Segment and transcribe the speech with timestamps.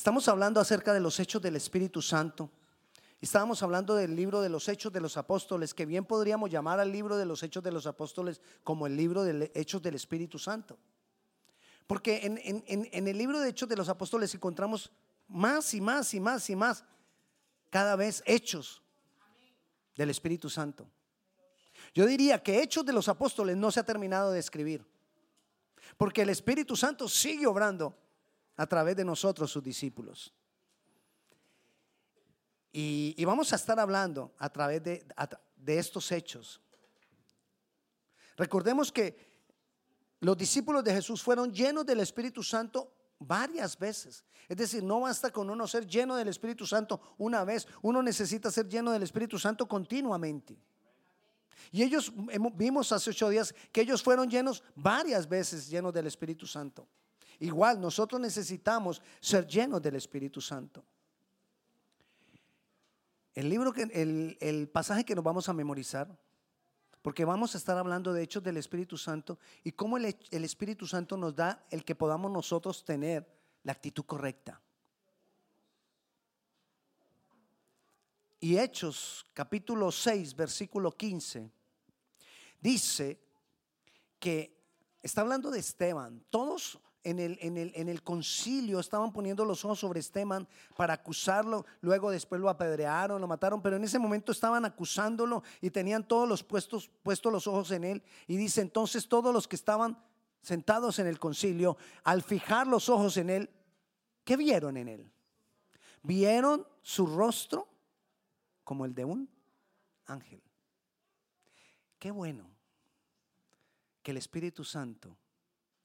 [0.00, 2.50] Estamos hablando acerca de los hechos del Espíritu Santo.
[3.20, 6.90] Estábamos hablando del libro de los hechos de los apóstoles, que bien podríamos llamar al
[6.90, 10.78] libro de los hechos de los apóstoles como el libro de hechos del Espíritu Santo.
[11.86, 14.90] Porque en, el libro de hechos de los apóstoles encontramos
[15.28, 16.82] más y más y más y más
[17.68, 18.80] cada vez hechos
[19.96, 20.88] del Espíritu Santo.
[21.92, 24.82] Yo diría que hechos de los apóstoles no se ha terminado de escribir.
[25.98, 27.94] Porque el Espíritu Santo sigue obrando
[28.60, 30.34] a través de nosotros, sus discípulos.
[32.70, 35.06] Y, vamos a estar hablando a través de,
[35.56, 36.60] de estos hechos.
[38.36, 39.16] Recordemos que
[40.20, 44.26] los discípulos de Jesús fueron llenos del Espíritu Santo varias veces.
[44.46, 48.50] Es decir, no basta con uno ser lleno del Espíritu Santo una vez, uno necesita
[48.50, 50.58] ser lleno del Espíritu Santo continuamente.
[51.72, 52.12] Y ellos
[52.54, 56.86] vimos hace ocho días que ellos fueron llenos varias veces llenos del Espíritu Santo.
[57.40, 60.84] Igual nosotros necesitamos ser llenos del Espíritu Santo.
[63.34, 66.14] El libro que el, el pasaje que nos vamos a memorizar,
[67.00, 70.86] porque vamos a estar hablando de hechos del Espíritu Santo y cómo el, el Espíritu
[70.86, 73.26] Santo nos da el que podamos nosotros tener
[73.62, 74.60] la actitud correcta.
[78.38, 81.50] Y Hechos capítulo 6, versículo 15,
[82.60, 83.18] dice
[84.18, 84.58] que
[85.02, 86.22] está hablando de Esteban.
[86.28, 90.94] Todos en el, en, el, en el, concilio estaban poniendo los ojos sobre Esteban para
[90.94, 96.06] acusarlo, luego después lo apedrearon, lo mataron, pero en ese momento estaban acusándolo y tenían
[96.06, 98.02] todos los puestos, puestos los ojos en él.
[98.26, 99.98] Y dice entonces todos los que estaban
[100.42, 103.50] sentados en el concilio, al fijar los ojos en él,
[104.24, 105.12] ¿qué vieron en él?
[106.02, 107.68] Vieron su rostro
[108.64, 109.28] como el de un
[110.06, 110.42] ángel.
[111.98, 112.50] Qué bueno
[114.02, 115.16] que el Espíritu Santo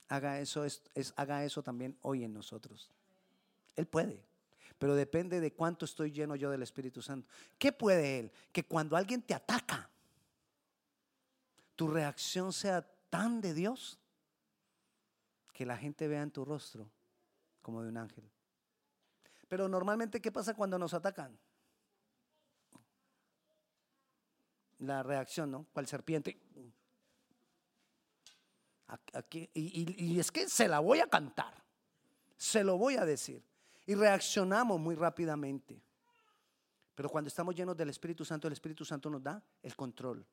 [0.08, 0.82] haga eso, es,
[1.16, 2.90] haga eso también hoy en nosotros.
[3.74, 4.24] Él puede,
[4.78, 7.28] pero depende de cuánto estoy lleno yo del Espíritu Santo.
[7.58, 8.32] ¿Qué puede Él?
[8.52, 9.90] Que cuando alguien te ataca,
[11.74, 13.98] tu reacción sea tan de Dios
[15.52, 16.90] que la gente vea en tu rostro
[17.62, 18.24] como de un ángel.
[19.48, 21.38] Pero normalmente, ¿qué pasa cuando nos atacan?
[24.78, 25.66] La reacción, ¿no?
[25.72, 26.45] Cual serpiente
[29.54, 31.54] y, es que se la voy a cantar,
[32.36, 33.42] se lo voy a decir.
[33.86, 35.80] Y reaccionamos muy rápidamente.
[36.94, 40.26] Pero cuando estamos llenos del Espíritu Santo, el Espíritu Santo nos da el control.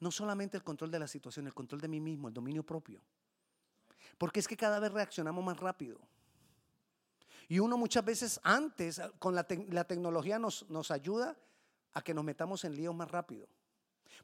[0.00, 3.00] No solamente el control de la situación, el control de mí mismo, el dominio propio.
[4.16, 5.98] Porque es que cada vez reaccionamos más rápido.
[7.48, 11.36] Y uno muchas veces antes, con la, tecnología nos, nos ayuda
[11.94, 13.48] a que nos metamos en líos más rápido.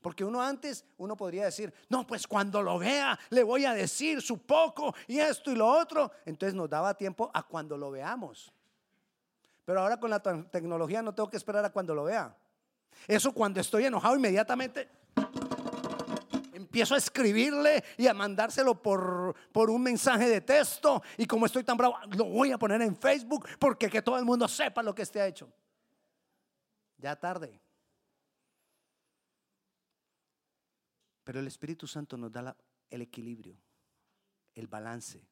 [0.01, 4.21] Porque uno antes, uno podría decir, no, pues cuando lo vea, le voy a decir
[4.23, 6.11] su poco y esto y lo otro.
[6.25, 8.53] Entonces nos daba tiempo a cuando lo veamos.
[9.65, 12.37] Pero ahora con la tecnología no tengo que esperar a cuando lo vea.
[13.09, 14.89] Eso cuando estoy enojado inmediatamente
[16.53, 21.03] empiezo a escribirle y a mandárselo por, por un mensaje de texto.
[21.17, 24.25] Y como estoy tan bravo, lo voy a poner en Facebook porque que todo el
[24.25, 25.49] mundo sepa lo que esté ha hecho.
[26.99, 27.61] Ya tarde.
[31.25, 32.57] Pero el Espíritu Santo nos da
[32.91, 33.57] el equilibrio,
[34.55, 35.27] el balance,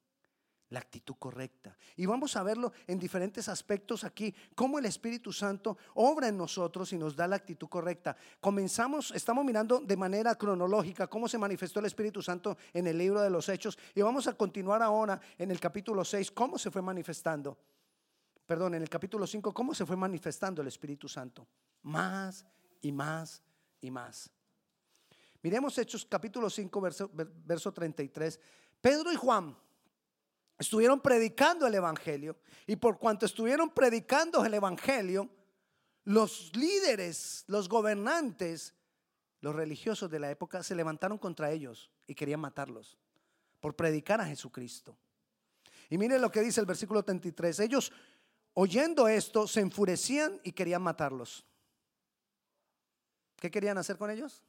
[0.73, 1.77] la actitud correcta.
[1.97, 6.93] Y vamos a verlo en diferentes aspectos aquí, cómo el Espíritu Santo obra en nosotros
[6.93, 8.17] y nos da la actitud correcta.
[8.41, 13.21] Comenzamos, estamos mirando de manera cronológica cómo se manifestó el Espíritu Santo en el libro
[13.21, 16.81] de los Hechos y vamos a continuar ahora en el capítulo 6, cómo se fue
[16.81, 17.59] manifestando.
[18.47, 21.47] Perdón, en el capítulo 5, cómo se fue manifestando el Espíritu Santo.
[21.83, 22.45] Más
[22.81, 23.43] y más
[23.81, 24.31] y más.
[25.43, 28.39] Miremos Hechos capítulo 5, verso, verso 33.
[28.81, 29.57] Pedro y Juan
[30.57, 32.37] estuvieron predicando el Evangelio
[32.67, 35.29] y por cuanto estuvieron predicando el Evangelio,
[36.05, 38.75] los líderes, los gobernantes,
[39.41, 42.97] los religiosos de la época se levantaron contra ellos y querían matarlos
[43.61, 44.97] por predicar a Jesucristo.
[45.91, 47.59] Y miren lo que dice el versículo 33.
[47.61, 47.93] Ellos,
[48.55, 51.45] oyendo esto, se enfurecían y querían matarlos.
[53.37, 54.45] ¿Qué querían hacer con ellos?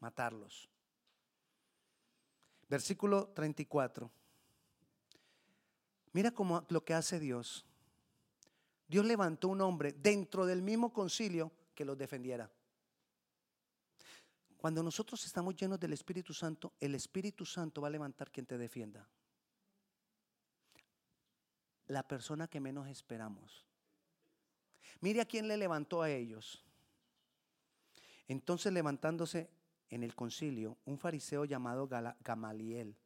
[0.00, 0.68] Matarlos.
[2.68, 4.10] Versículo 34.
[6.12, 7.64] Mira cómo lo que hace Dios.
[8.86, 12.50] Dios levantó un hombre dentro del mismo concilio que los defendiera.
[14.56, 18.58] Cuando nosotros estamos llenos del Espíritu Santo, el Espíritu Santo va a levantar quien te
[18.58, 19.08] defienda.
[21.86, 23.64] La persona que menos esperamos.
[25.00, 26.64] Mire a quién le levantó a ellos.
[28.26, 29.48] Entonces levantándose
[29.90, 31.88] en el concilio un fariseo llamado
[32.20, 32.96] Gamaliel,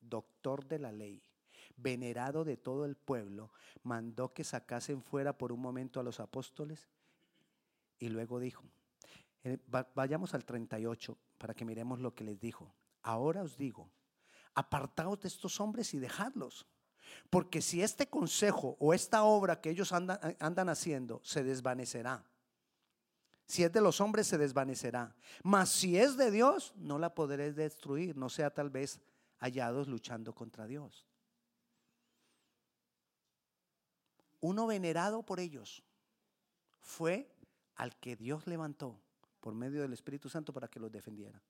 [0.00, 1.22] doctor de la ley,
[1.76, 3.50] venerado de todo el pueblo,
[3.82, 6.88] mandó que sacasen fuera por un momento a los apóstoles
[7.98, 8.64] y luego dijo,
[9.44, 9.58] eh,
[9.94, 12.74] vayamos al 38 para que miremos lo que les dijo.
[13.02, 13.90] Ahora os digo,
[14.54, 16.66] apartaos de estos hombres y dejadlos.
[17.30, 22.24] Porque si este consejo o esta obra que ellos andan, eh, andan haciendo se desvanecerá,
[23.46, 27.54] si es de los hombres se desvanecerá, mas si es de Dios no la podréis
[27.54, 29.00] destruir, no sea tal vez
[29.38, 31.06] hallados luchando contra Dios.
[34.40, 35.82] Uno venerado por ellos
[36.80, 37.28] fue
[37.76, 39.00] al que Dios levantó
[39.40, 41.40] por medio del Espíritu Santo para que los defendiera.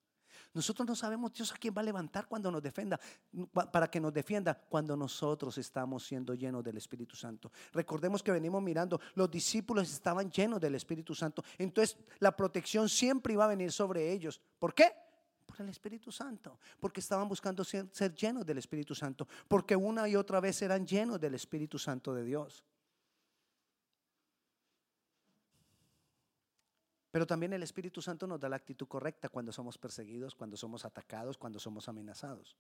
[0.55, 2.99] Nosotros no sabemos Dios a quién va a levantar cuando nos defenda,
[3.73, 7.51] para que nos defienda cuando nosotros estamos siendo llenos del Espíritu Santo.
[7.73, 11.45] Recordemos que venimos mirando, los discípulos estaban llenos del Espíritu Santo.
[11.59, 14.41] Entonces la protección siempre iba a venir sobre ellos.
[14.59, 14.93] ¿Por qué?
[15.47, 16.59] Por el Espíritu Santo.
[16.81, 19.27] Porque estaban buscando ser llenos del Espíritu Santo.
[19.49, 22.65] Porque una y otra vez eran llenos del Espíritu Santo de Dios.
[27.17, 30.85] Pero también el Espíritu Santo nos da la actitud correcta cuando somos perseguidos, cuando somos
[30.85, 32.59] atacados, cuando somos amenazados.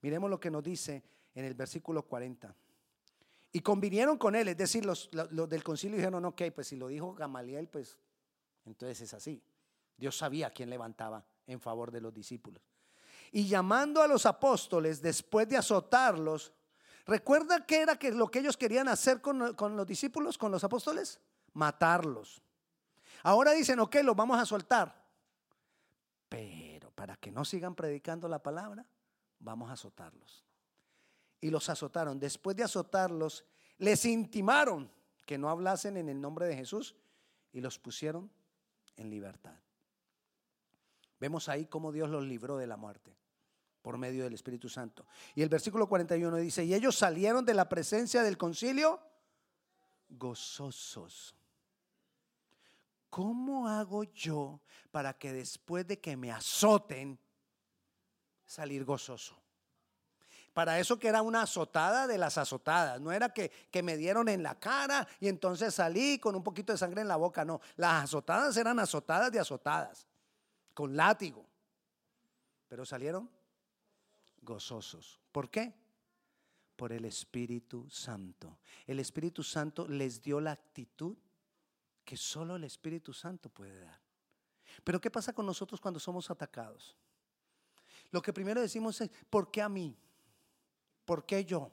[0.00, 2.56] Miremos lo que nos dice en el versículo 40.
[3.52, 7.12] Y convinieron con él, es decir, los, del concilio dijeron, ok, pues si lo dijo
[7.12, 7.98] Gamaliel, pues
[8.64, 9.42] entonces es así.
[9.98, 12.62] Dios sabía quién levantaba en favor de los discípulos.
[13.30, 16.54] Y llamando a los apóstoles, después de azotarlos,
[17.04, 20.64] ¿recuerda qué era que lo que ellos querían hacer con, con los discípulos, con los
[20.64, 21.20] apóstoles?
[21.52, 22.40] Matarlos.
[23.22, 24.94] Ahora dicen, ok, los vamos a soltar.
[26.28, 28.84] Pero para que no sigan predicando la palabra,
[29.38, 30.44] vamos a azotarlos.
[31.40, 32.18] Y los azotaron.
[32.18, 33.44] Después de azotarlos,
[33.78, 34.90] les intimaron
[35.24, 36.96] que no hablasen en el nombre de Jesús
[37.52, 38.30] y los pusieron
[38.96, 39.54] en libertad.
[41.20, 43.16] Vemos ahí cómo Dios los libró de la muerte
[43.82, 45.06] por medio del Espíritu Santo.
[45.34, 49.00] Y el versículo 41 dice, y ellos salieron de la presencia del concilio
[50.08, 51.37] gozosos
[53.10, 54.60] ¿cómo hago yo
[54.90, 57.18] para que después de que me azoten,
[58.44, 59.36] salir gozoso?
[60.52, 63.00] Para eso que era una azotada de las azotadas.
[63.00, 66.72] No era que, que, me dieron en la cara y entonces salí con un poquito
[66.72, 67.44] de sangre en la boca.
[67.44, 70.08] No, las azotadas eran azotadas de azotadas,
[70.74, 71.46] con látigo.
[72.66, 73.30] Pero salieron
[74.42, 75.20] gozosos.
[75.30, 75.74] ¿Por qué?
[76.74, 78.58] Por el Espíritu Santo.
[78.86, 81.16] El Espíritu Santo les dio la actitud
[82.08, 84.00] que solo el Espíritu Santo puede dar.
[84.82, 86.96] Pero ¿qué pasa con nosotros cuando somos atacados?
[88.10, 89.94] Lo que primero decimos es, ¿por qué a mí?
[91.04, 91.70] ¿Por qué yo?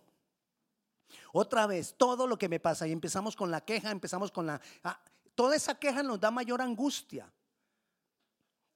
[1.32, 4.60] Otra vez, todo lo que me pasa, y empezamos con la queja, empezamos con la...
[4.84, 5.00] Ah,
[5.36, 7.32] toda esa queja nos da mayor angustia.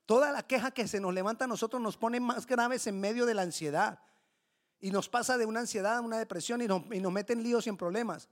[0.05, 3.25] Toda la queja que se nos levanta a nosotros nos pone más graves en medio
[3.25, 3.99] de la ansiedad.
[4.79, 7.67] Y nos pasa de una ansiedad a una depresión y nos, y nos meten líos
[7.67, 8.29] y en problemas.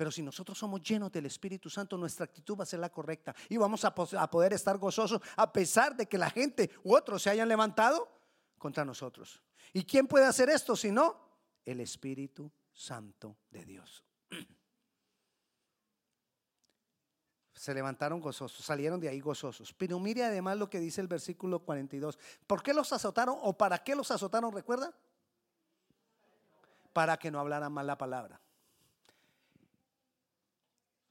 [0.00, 3.36] Pero si nosotros somos llenos del Espíritu Santo, nuestra actitud va a ser la correcta
[3.50, 7.28] y vamos a, poder estar gozosos a pesar de que la gente u otros se
[7.28, 8.08] hayan levantado
[8.56, 9.42] contra nosotros.
[9.74, 11.20] ¿Y quién puede hacer esto si no?
[11.66, 14.02] El Espíritu Santo de Dios.
[17.52, 19.74] Se levantaron gozosos, salieron de ahí gozosos.
[19.74, 22.18] Pero mire además lo que dice el versículo 42.
[22.46, 24.50] ¿Por qué los azotaron o para qué los azotaron?
[24.50, 24.94] ¿Recuerda?
[26.94, 28.40] Para que no hablaran mal la palabra.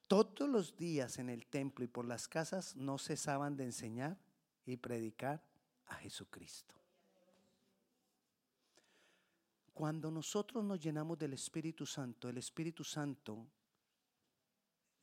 [0.09, 4.17] Todos los días en el templo y por las casas no cesaban de enseñar
[4.65, 5.39] y predicar
[5.85, 6.73] a Jesucristo.
[9.71, 13.45] Cuando nosotros nos llenamos del Espíritu Santo, el Espíritu Santo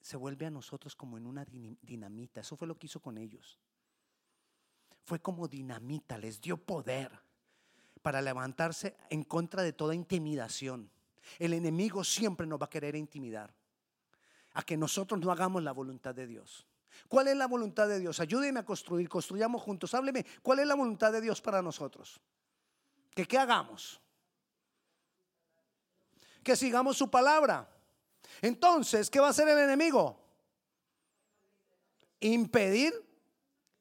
[0.00, 2.40] se vuelve a nosotros como en una dinamita.
[2.40, 3.60] Eso fue lo que hizo con ellos.
[5.04, 7.16] Fue como dinamita, les dio poder
[8.02, 10.90] para levantarse en contra de toda intimidación.
[11.38, 13.54] El enemigo siempre nos va a querer intimidar
[14.56, 16.66] a que nosotros no hagamos la voluntad de Dios.
[17.08, 18.20] ¿Cuál es la voluntad de Dios?
[18.20, 19.92] Ayúdeme a construir, construyamos juntos.
[19.92, 22.18] Hábleme, ¿cuál es la voluntad de Dios para nosotros?
[23.14, 24.00] ¿Que qué hagamos?
[26.42, 27.68] Que sigamos su palabra.
[28.40, 30.18] Entonces, ¿qué va a hacer el enemigo?
[32.20, 32.94] Impedir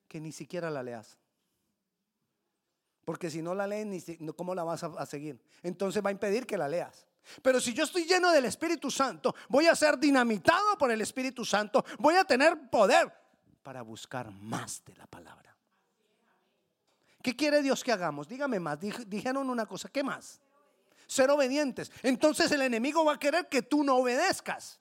[0.10, 1.17] que ni siquiera la leas.
[3.05, 4.05] Porque si no la lees,
[4.36, 5.41] ¿cómo la vas a seguir?
[5.63, 7.08] Entonces va a impedir que la leas.
[7.41, 11.46] Pero si yo estoy lleno del Espíritu Santo, voy a ser dinamitado por el Espíritu
[11.46, 13.12] Santo, voy a tener poder
[13.63, 15.55] para buscar más de la palabra.
[17.22, 18.27] ¿Qué quiere Dios que hagamos?
[18.27, 18.77] Dígame más.
[19.08, 20.39] Dijeron una cosa, ¿qué más?
[21.08, 21.91] Ser obedientes.
[22.03, 24.79] Entonces el enemigo va a querer que tú no obedezcas.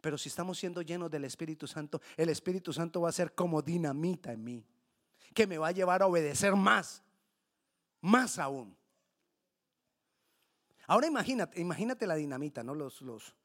[0.00, 3.62] Pero si estamos siendo llenos del Espíritu Santo, el Espíritu Santo va a ser como
[3.62, 4.66] dinamita en mí,
[5.34, 7.02] que me va a llevar a obedecer más,
[8.00, 8.76] más aún.
[10.90, 12.74] Ahora imagínate, imagínate la dinamita, ¿no?
[12.74, 13.36] Los, los,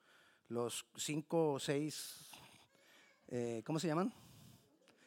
[0.47, 2.25] los cinco o seis,
[3.27, 4.11] eh, ¿cómo se llaman?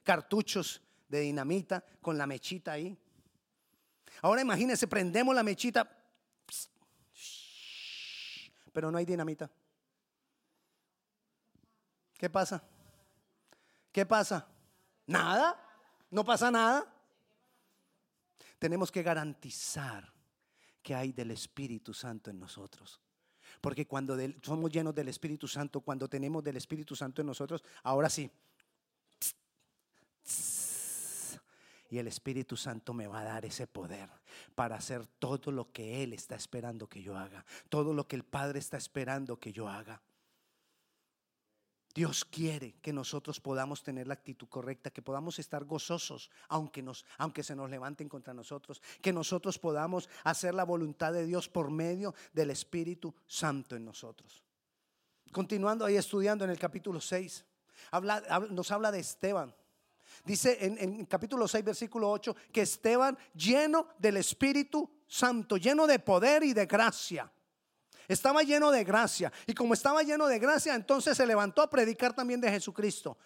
[0.04, 2.96] Cartuchos de dinamita con la mechita ahí.
[4.22, 5.90] Ahora imagínense, prendemos la mechita,
[8.72, 9.50] pero no hay dinamita.
[12.16, 12.62] ¿Qué pasa?
[13.90, 14.46] ¿Qué pasa?
[15.08, 15.60] Nada.
[16.08, 16.86] No pasa nada.
[18.60, 20.17] Tenemos que garantizar
[20.82, 23.00] que hay del Espíritu Santo en nosotros.
[23.60, 28.08] Porque cuando somos llenos del Espíritu Santo, cuando tenemos del Espíritu Santo en nosotros, ahora
[28.08, 28.30] sí.
[31.90, 34.10] Y el Espíritu Santo me va a dar ese poder
[34.54, 37.44] para hacer todo lo que Él está esperando que yo haga.
[37.68, 40.02] Todo lo que el Padre está esperando que yo haga.
[41.98, 47.04] Dios quiere que nosotros podamos tener la actitud correcta, que podamos estar gozosos aunque, nos,
[47.16, 51.72] aunque se nos levanten contra nosotros, que nosotros podamos hacer la voluntad de Dios por
[51.72, 54.44] medio del Espíritu Santo en nosotros.
[55.32, 57.44] Continuando ahí estudiando en el capítulo 6,
[58.50, 59.52] nos habla de Esteban.
[60.24, 65.98] Dice en, en capítulo 6, versículo 8, que Esteban lleno del Espíritu Santo, lleno de
[65.98, 67.28] poder y de gracia
[68.08, 69.30] estaba lleno de gracia.
[69.46, 73.18] Y como estaba lleno de gracia, entonces se levantó a predicar también de Jesucristo.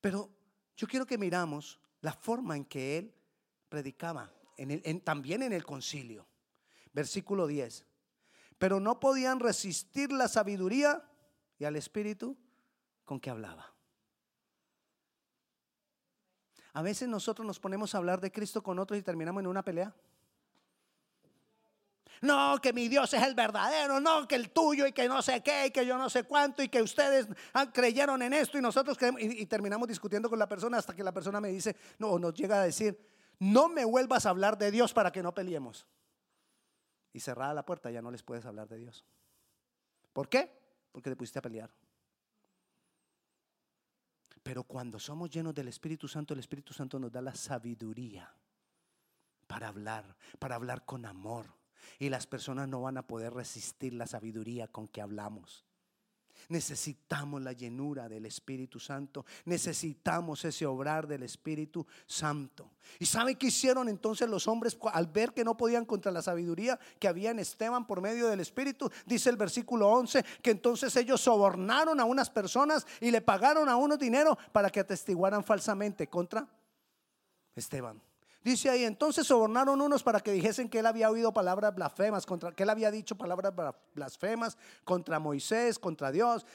[0.00, 0.30] Pero
[0.76, 3.14] yo quiero que miramos la forma en que él
[3.68, 4.32] predicaba,
[5.04, 6.26] también en el concilio.
[6.92, 7.84] Versículo 10.
[8.56, 11.04] Pero no podían resistir la sabiduría
[11.58, 12.36] y al espíritu
[13.04, 13.74] con que hablaba.
[16.72, 19.62] A veces nosotros nos ponemos a hablar de Cristo con otros y terminamos en una
[19.62, 19.94] pelea.
[22.22, 25.42] No, que mi Dios es el verdadero, no, que el tuyo y que no sé
[25.42, 27.26] qué, y que yo no sé cuánto, y que ustedes
[27.72, 31.12] creyeron en esto y nosotros creemos, y, terminamos discutiendo con la persona hasta que la
[31.12, 32.98] persona me dice, no, nos llega a decir,
[33.38, 35.86] no me vuelvas a hablar de Dios para que no peleemos.
[37.12, 39.04] Y cerrada la puerta ya no les puedes hablar de Dios.
[40.12, 40.50] ¿Por qué?
[40.92, 41.70] Porque te pusiste a pelear.
[44.42, 48.32] Pero cuando somos llenos del Espíritu Santo, el Espíritu Santo nos da la sabiduría
[49.46, 51.57] para hablar, para hablar con amor,
[51.98, 55.64] y las personas no van a poder resistir la sabiduría con que hablamos.
[56.48, 59.26] Necesitamos la llenura del Espíritu Santo.
[59.44, 62.70] Necesitamos ese obrar del Espíritu Santo.
[62.98, 66.78] ¿Y sabe qué hicieron entonces los hombres al ver que no podían contra la sabiduría
[66.98, 68.90] que había en Esteban por medio del Espíritu?
[69.04, 73.76] Dice el versículo 11 que entonces ellos sobornaron a unas personas y le pagaron a
[73.76, 76.48] unos dinero para que atestiguaran falsamente contra
[77.54, 78.00] Esteban.
[78.42, 82.52] Dice ahí, entonces sobornaron unos para que dijesen que él había oído palabras blasfemas, contra,
[82.52, 83.52] que él había dicho palabras
[83.94, 86.46] blasfemas contra Moisés, contra Dios,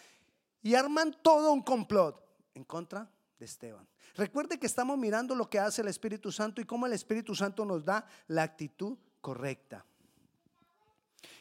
[0.61, 2.23] y arman todo un complot
[2.55, 3.87] en contra de Esteban.
[4.15, 7.65] Recuerde que estamos mirando lo que hace el Espíritu Santo y cómo el Espíritu Santo
[7.65, 9.85] nos da la actitud correcta.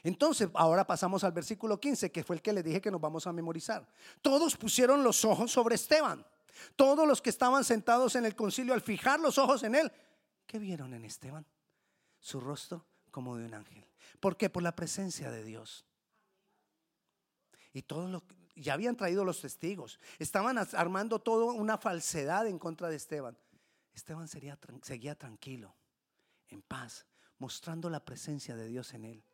[0.03, 3.27] Entonces, ahora pasamos al versículo 15, que fue el que le dije que nos vamos
[3.27, 3.87] a memorizar.
[4.21, 6.27] Todos pusieron los ojos sobre Esteban.
[6.75, 9.93] Todos los que estaban sentados en el concilio, al fijar los ojos en él,
[10.47, 11.47] ¿Qué vieron en Esteban?
[12.21, 13.85] Su rostro como de un ángel.
[14.21, 14.51] ¿Por qué?
[14.51, 15.85] Por la presencia de Dios.
[17.73, 18.23] Y todos lo
[18.55, 19.99] ya habían traído los testigos.
[20.19, 23.37] Estaban armando todo una falsedad en contra de Esteban.
[23.95, 25.75] Esteban seguía tranquilo,
[26.49, 27.07] en paz,
[27.39, 29.25] mostrando la presencia de Dios en él.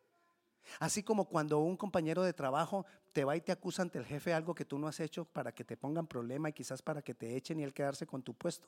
[0.79, 4.33] Así como cuando un compañero de trabajo te va y te acusa ante el jefe
[4.33, 7.15] algo que tú no has hecho para que te pongan problema y quizás para que
[7.15, 8.67] te echen y él quedarse con tu puesto.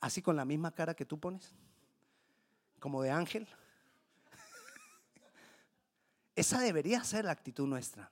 [0.00, 1.52] Así con la misma cara que tú pones,
[2.78, 3.48] como de ángel.
[6.36, 8.10] Esa debería ser la actitud nuestra.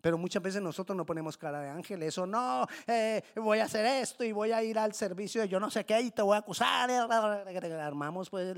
[0.00, 2.02] Pero muchas veces nosotros no ponemos cara de ángel.
[2.02, 5.60] Eso no, eh, voy a hacer esto y voy a ir al servicio de yo
[5.60, 6.90] no sé qué y te voy a acusar.
[6.90, 8.56] Armamos pues.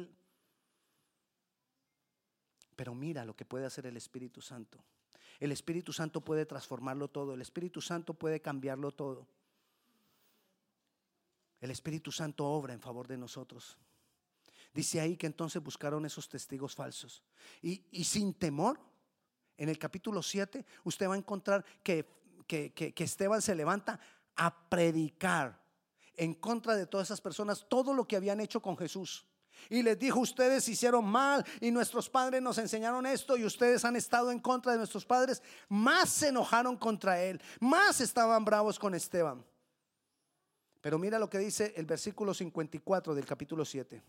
[2.76, 4.78] Pero mira lo que puede hacer el Espíritu Santo.
[5.40, 7.34] El Espíritu Santo puede transformarlo todo.
[7.34, 9.26] El Espíritu Santo puede cambiarlo todo
[11.60, 13.76] el Espíritu Santo obra en favor de nosotros.
[14.72, 17.22] Dice ahí que entonces buscaron esos testigos falsos.
[17.60, 18.80] Y, sin temor,
[19.56, 22.06] en el capítulo 7, usted va a encontrar que,
[22.46, 24.00] que, que Esteban se levanta
[24.36, 25.60] a predicar
[26.16, 29.26] en contra de todas esas personas todo lo que habían hecho con Jesús.
[29.68, 33.96] Y les dijo, ustedes hicieron mal y nuestros padres nos enseñaron esto y ustedes han
[33.96, 35.42] estado en contra de nuestros padres.
[35.68, 39.44] Más se enojaron contra él, más estaban bravos con Esteban.
[40.80, 44.02] Pero mira lo que dice el versículo 54 del capítulo 7.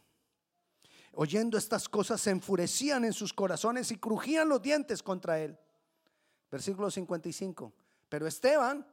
[1.14, 5.58] Oyendo estas cosas se enfurecían en sus corazones y crujían los dientes contra él.
[6.50, 7.74] Versículo 55.
[8.08, 8.86] Pero Esteban,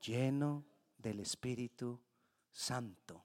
[0.00, 0.64] lleno
[0.96, 2.00] del Espíritu
[2.50, 3.24] Santo.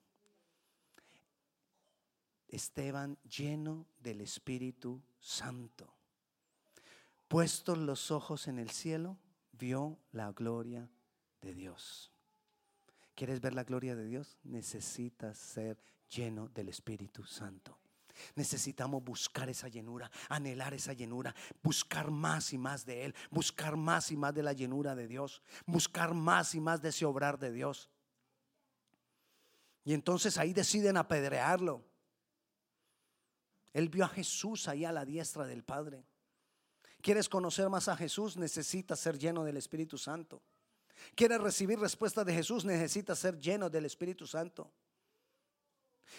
[2.48, 5.94] Esteban lleno del Espíritu Santo.
[7.28, 9.18] Puestos los ojos en el cielo,
[9.52, 10.90] vio la gloria
[11.42, 12.15] de Dios.
[13.16, 14.38] ¿Quieres ver la gloria de Dios?
[14.44, 17.80] Necesitas ser lleno del Espíritu Santo.
[18.36, 24.12] Necesitamos buscar esa llenura, anhelar esa llenura, buscar más y más de Él, buscar más
[24.12, 27.52] y más de la llenura de Dios, buscar más y más de ese obrar de
[27.52, 27.90] Dios.
[29.84, 31.86] Y entonces ahí deciden apedrearlo.
[33.74, 36.06] Él vio a Jesús ahí a la diestra del Padre.
[37.02, 38.36] ¿Quieres conocer más a Jesús?
[38.38, 40.42] Necesitas ser lleno del Espíritu Santo.
[41.16, 42.66] ¿Quieres recibir respuesta de Jesús?
[42.66, 44.72] Necesitas ser lleno del Espíritu Santo.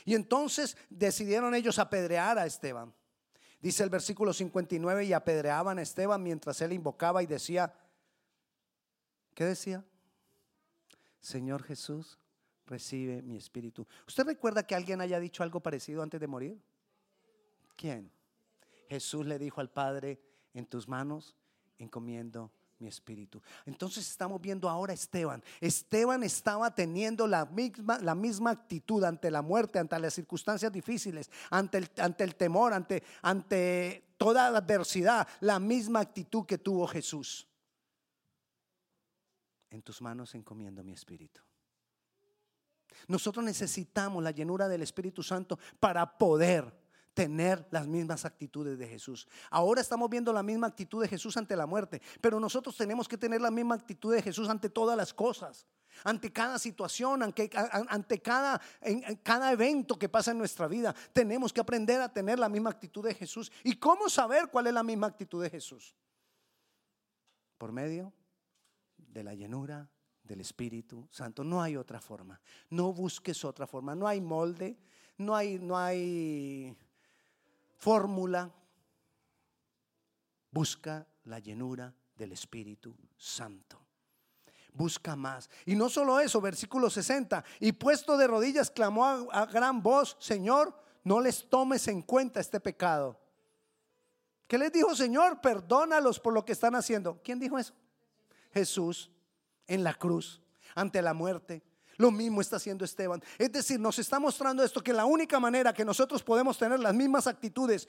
[0.05, 2.93] Y entonces decidieron ellos apedrear a Esteban.
[3.61, 7.73] Dice el versículo 59 y apedreaban a Esteban mientras él invocaba y decía,
[9.35, 9.85] ¿qué decía?
[11.21, 12.19] Señor Jesús,
[12.67, 13.87] recibe mi espíritu.
[14.07, 16.61] ¿Usted recuerda que alguien haya dicho algo parecido antes de morir?
[17.77, 18.11] ¿Quién?
[18.89, 20.21] Jesús le dijo al Padre,
[20.55, 21.35] en tus manos
[21.79, 23.43] encomiendo mi espíritu.
[23.65, 25.43] Entonces estamos viendo ahora a Esteban.
[25.61, 31.31] Esteban estaba teniendo la misma, la misma actitud ante la muerte, ante las circunstancias difíciles,
[31.51, 36.87] ante el, ante el temor, ante, ante toda la adversidad, la misma actitud que tuvo
[36.87, 37.47] Jesús.
[39.71, 41.41] En tus manos encomiendo mi espíritu.
[43.09, 46.86] Nosotros necesitamos la llenura del Espíritu Santo para poder
[47.17, 49.27] tener las mismas actitudes de Jesús.
[49.49, 53.17] Ahora estamos viendo la misma actitud de Jesús ante la muerte, pero nosotros tenemos que
[53.17, 55.67] tener la misma actitud de Jesús ante todas las cosas,
[56.05, 58.61] ante cada situación, ante, cada,
[59.23, 60.95] cada evento que pasa en nuestra vida.
[61.15, 63.51] Tenemos que aprender a tener la misma actitud de Jesús.
[63.65, 65.97] ¿Y cómo saber cuál es la misma actitud de Jesús?
[67.57, 68.13] Por medio
[68.99, 69.89] de la llenura
[70.23, 71.43] del Espíritu Santo.
[71.45, 72.39] No hay otra forma.
[72.69, 73.95] No busques otra forma.
[73.95, 74.77] No hay molde.
[75.17, 76.77] No hay, no hay
[77.87, 78.53] fórmula,
[80.51, 83.79] busca la llenura del Espíritu Santo.
[84.73, 85.49] Busca más.
[85.65, 87.45] Y no solo eso, versículo 60.
[87.61, 92.59] Y puesto de rodillas clamó a, gran voz, Señor, no les tomes en cuenta este
[92.59, 93.21] pecado.
[94.49, 95.41] ¿Qué les dijo, Señor?
[95.41, 97.23] Perdónalos por lo que están haciendo.
[97.23, 97.73] ¿Quién dijo eso?
[98.53, 99.13] Jesús
[99.69, 100.43] en la cruz,
[100.75, 101.63] ante la muerte.
[101.97, 103.23] Lo mismo está haciendo Esteban.
[103.39, 106.95] Es decir, nos está mostrando esto, que la única manera que nosotros podemos tener las
[106.95, 107.89] mismas actitudes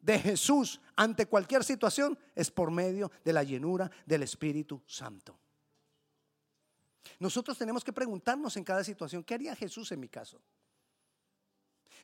[0.00, 5.38] de Jesús ante cualquier situación es por medio de la llenura del Espíritu Santo.
[7.18, 10.40] Nosotros tenemos que preguntarnos en cada situación, ¿qué haría Jesús en mi caso?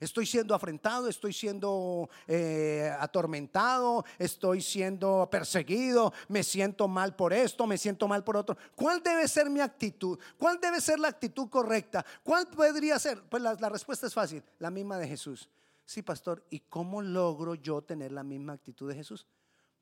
[0.00, 7.66] Estoy siendo afrentado, estoy siendo eh, atormentado, estoy siendo perseguido, me siento mal por esto,
[7.66, 8.56] me siento mal por otro.
[8.74, 10.18] ¿Cuál debe ser mi actitud?
[10.38, 12.04] ¿Cuál debe ser la actitud correcta?
[12.22, 13.22] ¿Cuál podría ser?
[13.22, 15.48] Pues la, la respuesta es fácil, la misma de Jesús.
[15.84, 19.26] Sí, pastor, ¿y cómo logro yo tener la misma actitud de Jesús?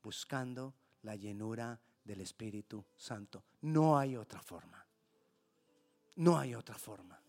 [0.01, 3.43] Buscando la llenura del Espíritu Santo.
[3.61, 4.85] No hay otra forma.
[6.15, 7.19] No hay otra forma.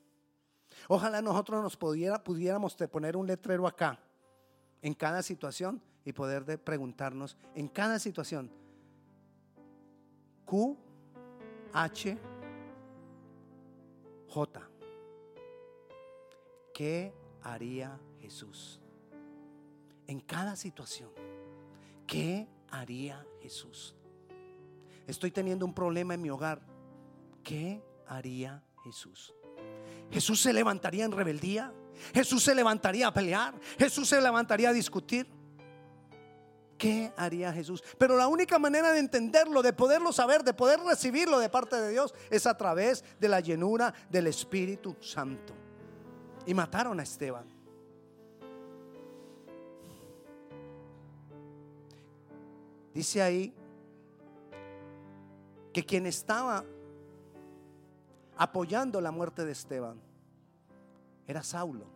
[0.89, 3.99] Ojalá nosotros nos pudiéramos poner un letrero acá,
[4.83, 8.51] en cada situación, y poder de preguntarnos en cada situación,
[10.45, 10.77] Q,
[11.73, 12.19] H,
[14.29, 14.71] J,
[16.75, 18.81] ¿qué haría Jesús?
[20.07, 21.11] En cada situación,
[22.07, 23.97] ¿qué haría Jesús?
[25.07, 26.61] Estoy teniendo un problema en mi hogar,
[27.43, 29.35] ¿qué haría Jesús?
[30.15, 31.73] Jesús se levantaría en rebeldía.
[32.15, 33.53] Jesús se levantaría a pelear.
[33.77, 35.27] Jesús se levantaría a discutir.
[36.79, 37.83] ¿Qué haría Jesús?
[37.99, 41.91] Pero la única manera de entenderlo, de poderlo saber, de poder recibirlo de parte de
[41.91, 45.53] Dios, es a través de la llenura del Espíritu Santo.
[46.47, 47.47] Y mataron a Esteban.
[52.95, 53.53] Dice ahí
[55.73, 56.65] que quien estaba
[58.45, 59.99] apoyando la muerte de Esteban
[61.27, 61.87] era Saulo.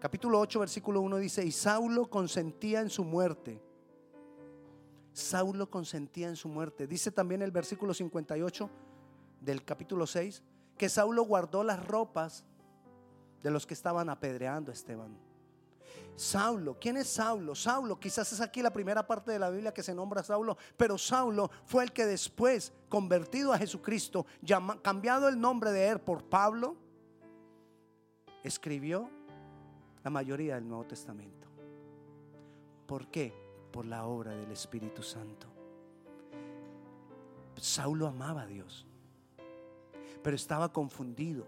[0.00, 3.62] Capítulo 8, versículo 1 dice, y Saulo consentía en su muerte.
[5.12, 6.86] Saulo consentía en su muerte.
[6.86, 8.70] Dice también el versículo 58
[9.42, 10.42] del capítulo 6
[10.78, 12.46] que Saulo guardó las ropas
[13.42, 15.14] de los que estaban apedreando a Esteban.
[16.16, 17.54] Saulo, ¿quién es Saulo?
[17.54, 20.96] Saulo, quizás es aquí la primera parte de la Biblia que se nombra Saulo, pero
[20.96, 24.24] Saulo fue el que después, convertido a Jesucristo,
[24.82, 26.76] cambiado el nombre de él por Pablo,
[28.44, 29.10] escribió
[30.04, 31.48] la mayoría del Nuevo Testamento.
[32.86, 33.34] ¿Por qué?
[33.72, 35.48] Por la obra del Espíritu Santo.
[37.56, 38.86] Saulo amaba a Dios,
[40.22, 41.44] pero estaba confundido,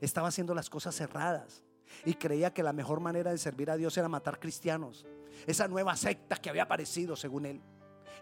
[0.00, 1.62] estaba haciendo las cosas cerradas
[2.04, 5.06] y creía que la mejor manera de servir a Dios era matar cristianos.
[5.46, 7.60] esa nueva secta que había aparecido según él.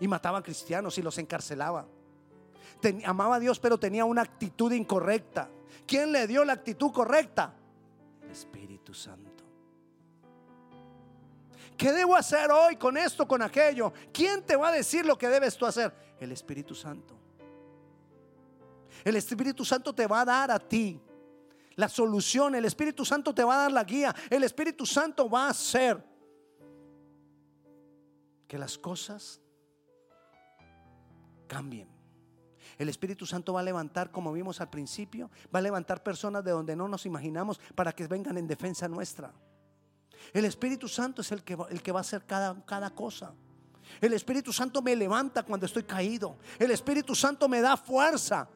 [0.01, 1.87] Y mataba a cristianos y los encarcelaba.
[3.05, 5.49] amaba a Dios, pero tenía una actitud incorrecta.
[5.87, 7.55] ¿Quién le dio la actitud correcta?
[8.23, 9.45] El Espíritu Santo.
[11.77, 13.93] ¿Qué debo hacer hoy con esto, con aquello?
[14.13, 15.93] ¿Quién te va a decir lo que debes tú hacer?
[16.21, 17.15] El Espíritu Santo.
[19.05, 21.01] El Espíritu Santo te va a dar a ti
[21.77, 22.55] la solución.
[22.55, 24.15] El Espíritu Santo te va a dar la guía.
[24.31, 26.03] El Espíritu Santo va a hacer
[28.47, 29.41] que las cosas
[31.47, 31.89] cambien.
[32.79, 36.51] El Espíritu Santo va a levantar, como vimos al principio, va a levantar personas de
[36.51, 39.33] donde no nos imaginamos para que vengan en defensa nuestra.
[40.33, 43.35] El Espíritu Santo es el que el que va a hacer cada, cada cosa.
[44.01, 46.37] El Espíritu Santo me levanta cuando estoy caído.
[46.59, 48.49] El Espíritu Santo me da fuerza.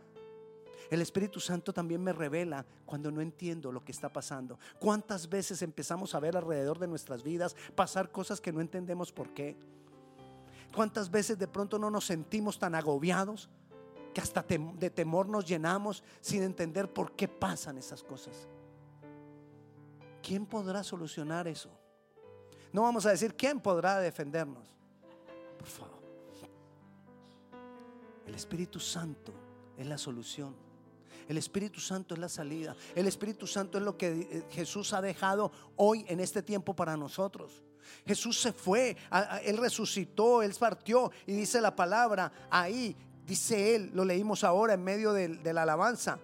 [0.91, 4.59] El Espíritu Santo también me revela cuando no entiendo lo que está pasando.
[4.79, 9.35] ¿Cuántas veces empezamos a ver alrededor de nuestras vidas pasar cosas que no entendemos por
[9.35, 9.57] qué?
[10.75, 13.49] ¿Cuántas veces de pronto no nos sentimos tan agobiados
[14.15, 18.49] que hasta de temor nos llenamos sin entender por qué pasan esas cosas?
[20.29, 21.71] ¿quién podrá solucionar eso?
[22.71, 24.69] No vamos a decir, ¿quién podrá defendernos?
[25.59, 25.99] Por favor.
[28.27, 29.33] El Espíritu Santo
[29.75, 30.55] es la solución.
[31.29, 32.75] El Espíritu Santo es la salida.
[32.95, 36.97] El Espíritu Santo es lo que eh, Jesús ha dejado hoy en este tiempo para
[36.97, 37.63] nosotros.
[38.07, 38.97] Jesús se fue,
[39.45, 44.85] Él resucitó, Él partió y dice la palabra ahí, dice Él, lo leímos ahora en
[44.85, 46.19] medio de la alabanza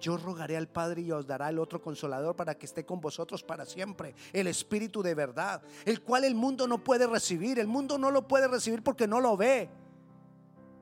[0.00, 3.42] yo rogaré al Padre y os dará el otro consolador para que esté con vosotros
[3.42, 7.98] para siempre, el Espíritu de verdad, el cual el mundo no puede recibir, el mundo
[7.98, 9.68] no lo puede recibir porque no lo ve.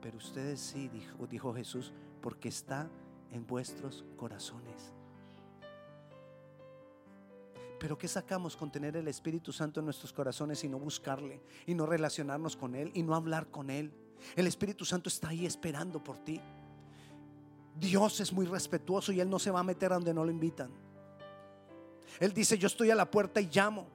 [0.01, 2.89] Pero ustedes sí, dijo, dijo Jesús, porque está
[3.31, 4.93] en vuestros corazones.
[7.79, 11.75] Pero ¿qué sacamos con tener el Espíritu Santo en nuestros corazones y no buscarle, y
[11.75, 13.93] no relacionarnos con Él, y no hablar con Él?
[14.35, 16.41] El Espíritu Santo está ahí esperando por ti.
[17.79, 20.71] Dios es muy respetuoso y Él no se va a meter donde no lo invitan.
[22.19, 23.85] Él dice, yo estoy a la puerta y llamo.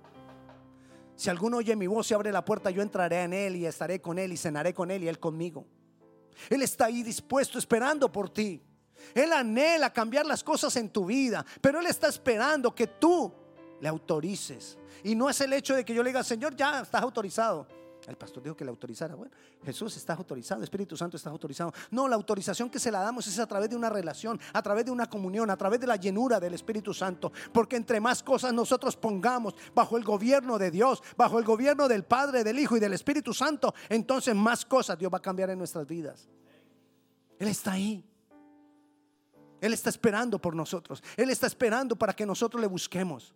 [1.16, 4.00] Si alguno oye mi voz y abre la puerta, yo entraré en Él y estaré
[4.00, 5.66] con Él y cenaré con Él y Él conmigo.
[6.48, 8.62] Él está ahí dispuesto, esperando por ti.
[9.14, 13.32] Él anhela cambiar las cosas en tu vida, pero Él está esperando que tú
[13.80, 14.78] le autorices.
[15.04, 17.66] Y no es el hecho de que yo le diga, Señor, ya estás autorizado.
[18.08, 19.14] El pastor dijo que le autorizara.
[19.14, 19.32] Bueno,
[19.64, 21.72] Jesús está autorizado, Espíritu Santo está autorizado.
[21.90, 24.84] No, la autorización que se la damos es a través de una relación, a través
[24.84, 27.32] de una comunión, a través de la llenura del Espíritu Santo.
[27.52, 32.04] Porque entre más cosas nosotros pongamos bajo el gobierno de Dios, bajo el gobierno del
[32.04, 35.58] Padre, del Hijo y del Espíritu Santo, entonces más cosas Dios va a cambiar en
[35.58, 36.28] nuestras vidas.
[37.38, 38.04] Él está ahí.
[39.62, 41.02] Él está esperando por nosotros.
[41.16, 43.32] Él está esperando para que nosotros le busquemos.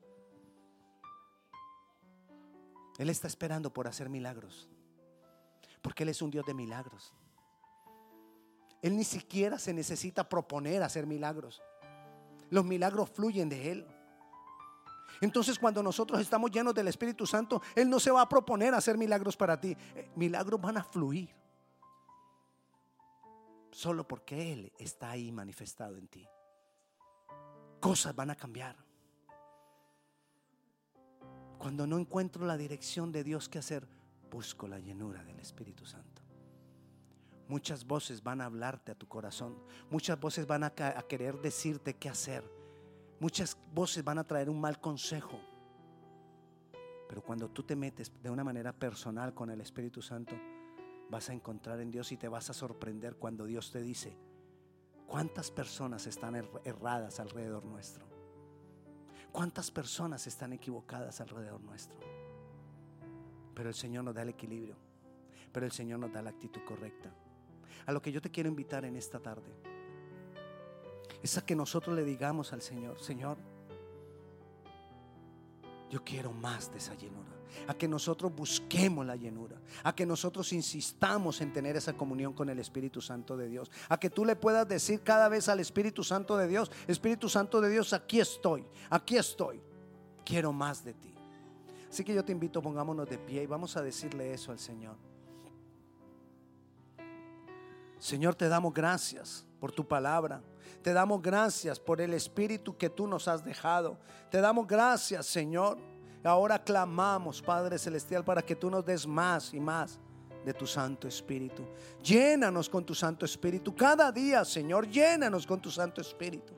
[2.99, 4.69] Él está esperando por hacer milagros.
[5.81, 7.15] Porque Él es un Dios de milagros.
[8.83, 11.63] Él ni siquiera se necesita proponer hacer milagros.
[12.51, 13.87] Los milagros fluyen de Él.
[15.21, 18.99] Entonces cuando nosotros estamos llenos del Espíritu Santo, Él no se va a proponer hacer
[18.99, 19.77] milagros para ti.
[19.95, 21.36] Eh, milagros van a fluir.
[23.77, 26.27] Solo porque Él está ahí manifestado en ti.
[27.79, 28.75] Cosas van a cambiar.
[31.59, 33.87] Cuando no encuentro la dirección de Dios que hacer,
[34.31, 36.23] busco la llenura del Espíritu Santo.
[37.49, 39.63] Muchas voces van a hablarte a tu corazón.
[39.91, 42.51] Muchas voces van a, querer decirte qué hacer.
[43.21, 45.39] Muchas voces van a traer un mal consejo.
[47.11, 50.35] Pero cuando tú te metes de una manera personal con el Espíritu Santo,
[51.09, 54.17] vas a encontrar en Dios y te vas a sorprender cuando Dios te dice,
[55.07, 58.07] ¿cuántas personas están erradas alrededor nuestro?
[59.33, 61.99] ¿Cuántas personas están equivocadas alrededor nuestro?
[63.55, 64.77] Pero el Señor nos da el equilibrio.
[65.53, 67.11] Pero el Señor nos da la actitud correcta.
[67.87, 69.55] A lo que yo te quiero invitar en esta tarde
[71.23, 73.39] es a que nosotros le digamos al Señor, Señor,
[75.91, 76.95] yo quiero más de esa.
[77.67, 79.57] A que nosotros busquemos la llenura.
[79.83, 83.71] A que nosotros insistamos en tener esa comunión con el Espíritu Santo de Dios.
[83.89, 87.61] A que tú le puedas decir cada vez al Espíritu Santo de Dios, Espíritu Santo
[87.61, 89.61] de Dios, aquí estoy, aquí estoy.
[90.25, 91.15] Quiero más de ti.
[91.89, 94.97] Así que yo te invito, pongámonos de pie y vamos a decirle eso al Señor.
[97.99, 100.43] Señor, te damos gracias por tu palabra.
[100.83, 103.99] Te damos gracias por el Espíritu que tú nos has dejado.
[104.31, 105.79] Te damos gracias, Señor.
[106.25, 109.99] Ahora clamamos, Padre Celestial, para que tú nos des más y más
[110.45, 111.65] de tu Santo Espíritu.
[112.03, 113.75] Llénanos con tu Santo Espíritu.
[113.75, 116.55] Cada día, Señor, llénanos con tu Santo Espíritu.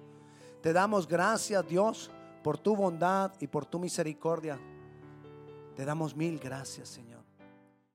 [0.60, 2.10] Te damos gracias, Dios,
[2.42, 4.58] por tu bondad y por tu misericordia.
[5.74, 7.17] Te damos mil gracias, Señor.